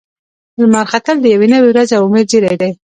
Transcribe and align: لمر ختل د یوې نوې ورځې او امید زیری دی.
لمر 0.59 0.85
ختل 0.91 1.17
د 1.21 1.25
یوې 1.33 1.47
نوې 1.53 1.69
ورځې 1.69 1.93
او 1.97 2.03
امید 2.07 2.25
زیری 2.31 2.55
دی. 2.61 2.71